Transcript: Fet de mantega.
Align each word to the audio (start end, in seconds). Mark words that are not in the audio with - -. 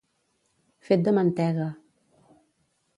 Fet 0.87 1.05
de 1.09 1.15
mantega. 1.19 1.71